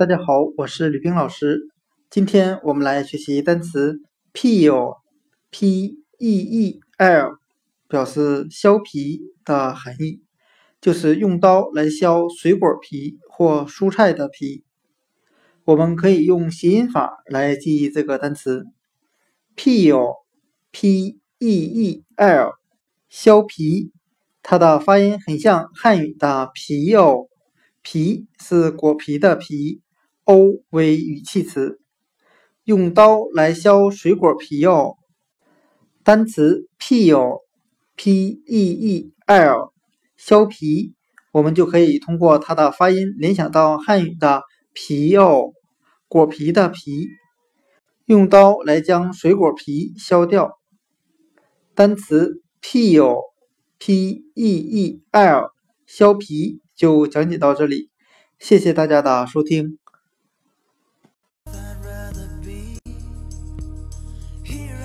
[0.00, 0.24] 大家好，
[0.56, 1.68] 我是吕冰老师。
[2.08, 4.00] 今天我们来学习单词
[4.32, 4.96] peel，p-e-e-l，
[7.86, 10.22] 表示削皮的含义，
[10.80, 14.64] 就是用刀来削水果皮或蔬菜的皮。
[15.64, 18.64] 我们可以用谐音法来记忆这个单词
[19.54, 20.12] peel，p-e-e-l，
[23.10, 23.92] 削皮。
[24.42, 27.28] 它的发音很像汉语的皮哦，
[27.82, 29.82] 皮是果皮的皮。
[30.30, 31.80] O 为语气词，
[32.62, 34.94] 用刀来削水果皮哦。
[36.04, 37.32] 单词 peel，p-e-e-l，
[40.16, 40.94] 削皮，
[41.32, 45.50] 我们就可以通过它的发音联想到汉语的皮哦，
[46.06, 47.08] 果皮的皮，
[48.04, 50.60] 用刀来将水果皮削掉。
[51.74, 53.18] 单词 peel，p-e-e-l，
[55.86, 57.90] 削皮就讲解到这里，
[58.38, 59.80] 谢谢大家的收听。
[64.50, 64.79] Here